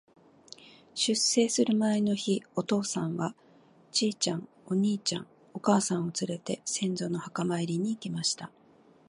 [0.95, 3.35] 出征する前の日、お父さんは、
[3.91, 8.49] ちいちゃん、お兄ちゃん、お母さんをつれて、先祖の墓参りに行きました。